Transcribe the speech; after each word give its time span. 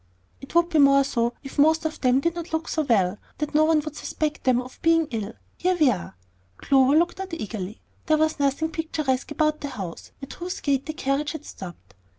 "It 0.41 0.55
would 0.55 0.69
be 0.69 0.79
more 0.79 1.03
so 1.03 1.35
if 1.43 1.59
most 1.59 1.85
of 1.85 2.01
them 2.01 2.21
did 2.21 2.33
not 2.33 2.51
look 2.51 2.67
so 2.67 2.81
well 2.81 3.19
that 3.37 3.53
no 3.53 3.65
one 3.65 3.81
would 3.81 3.95
suspect 3.95 4.45
them 4.45 4.59
of 4.59 4.81
being 4.81 5.05
ill. 5.11 5.33
Here 5.57 5.77
we 5.79 5.91
are." 5.91 6.17
Clover 6.57 6.97
looked 6.97 7.19
out 7.19 7.35
eagerly. 7.35 7.81
There 8.07 8.17
was 8.17 8.39
nothing 8.39 8.71
picturesque 8.71 9.29
about 9.29 9.61
the 9.61 9.67
house 9.69 10.11
at 10.19 10.33
whose 10.33 10.59
gate 10.59 10.87
the 10.87 10.93
carriage 10.93 11.33
had 11.33 11.45
stopped. 11.45 11.93